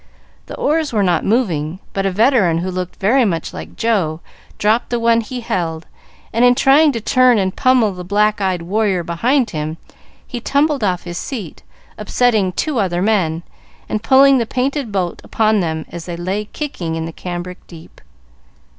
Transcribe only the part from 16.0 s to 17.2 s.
they lay kicking in the